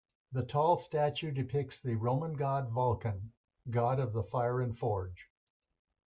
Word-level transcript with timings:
The 0.31 0.41
tall 0.43 0.77
statue 0.77 1.29
depicts 1.29 1.79
the 1.79 1.93
Roman 1.93 2.33
god 2.33 2.69
Vulcan, 2.71 3.33
god 3.69 3.99
of 3.99 4.13
the 4.13 4.23
fire 4.23 4.59
and 4.59 4.75
forge. 4.75 5.29